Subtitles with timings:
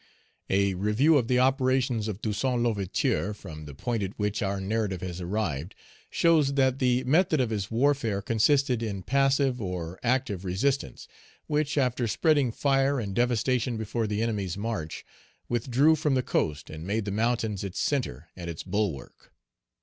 [0.49, 5.01] A review of the operations of Toussaint L'Ouverture, from the point at which our narrative
[5.01, 5.75] has arrived,
[6.09, 11.07] shows that the method of his warfare consisted in passive or active resistance,
[11.45, 15.05] which, after spreading fire and devastation before the enemy's march,
[15.47, 19.31] withdrew from the coast and made the mountains its centre and its bulwark.